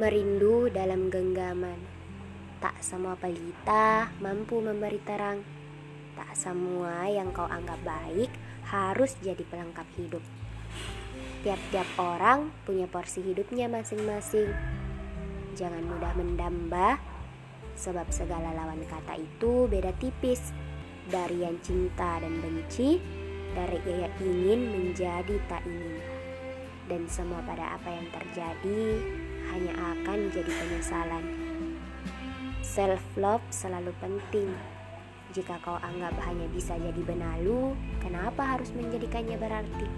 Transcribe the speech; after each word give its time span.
Merindu 0.00 0.72
dalam 0.72 1.12
genggaman. 1.12 1.76
Tak 2.62 2.80
semua 2.80 3.18
pelita 3.18 4.08
mampu 4.22 4.62
memberi 4.62 5.02
terang. 5.02 5.42
Tak 6.16 6.32
semua 6.36 7.08
yang 7.08 7.34
kau 7.34 7.48
anggap 7.48 7.80
baik 7.84 8.30
harus 8.68 9.18
jadi 9.20 9.42
pelengkap 9.42 9.84
hidup. 9.98 10.24
Tiap-tiap 11.42 11.88
orang 11.98 12.54
punya 12.62 12.86
porsi 12.86 13.20
hidupnya 13.20 13.66
masing-masing. 13.66 14.48
Jangan 15.58 15.84
mudah 15.84 16.14
mendamba, 16.14 16.96
sebab 17.76 18.08
segala 18.14 18.54
lawan 18.54 18.80
kata 18.86 19.18
itu 19.18 19.66
beda 19.68 19.92
tipis 19.98 20.54
dari 21.10 21.42
yang 21.42 21.58
cinta 21.60 22.22
dan 22.22 22.38
benci, 22.38 23.02
dari 23.52 23.78
yang 23.84 24.14
ingin 24.22 24.60
menjadi 24.70 25.36
tak 25.50 25.66
ingin. 25.66 26.21
Dan 26.90 27.06
semua 27.06 27.42
pada 27.46 27.78
apa 27.78 27.88
yang 27.90 28.06
terjadi 28.10 28.82
hanya 29.54 29.72
akan 29.94 30.18
jadi 30.32 30.50
penyesalan. 30.50 31.24
Self 32.62 33.04
love 33.20 33.44
selalu 33.52 33.92
penting. 34.00 34.50
Jika 35.32 35.56
kau 35.64 35.80
anggap 35.80 36.12
hanya 36.28 36.44
bisa 36.52 36.76
jadi 36.76 37.02
benalu, 37.04 37.72
kenapa 38.04 38.56
harus 38.56 38.68
menjadikannya 38.76 39.36
berarti? 39.40 39.88